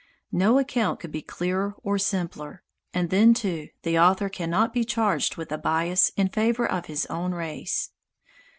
No 0.31 0.57
account 0.57 0.99
could 0.99 1.11
be 1.11 1.21
clearer 1.21 1.75
or 1.83 1.99
simpler; 1.99 2.63
and 2.91 3.11
then 3.11 3.35
too, 3.35 3.69
the 3.83 3.99
author 3.99 4.29
cannot 4.29 4.73
be 4.73 4.83
charged 4.83 5.35
with 5.37 5.51
a 5.51 5.59
bias 5.59 6.09
in 6.17 6.27
favor 6.27 6.65
of 6.65 6.87
his 6.87 7.05
own 7.05 7.33
race. 7.35 7.91